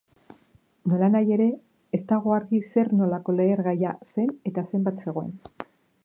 Nolanahi 0.91 1.33
ere, 1.35 1.45
ez 1.97 1.99
dago 2.11 2.33
argi 2.37 2.61
zer-nolako 2.69 3.35
lehergaia 3.41 3.91
zen 4.15 4.33
eta 4.53 4.65
zenbat 4.71 5.05
zegoen. 5.05 5.29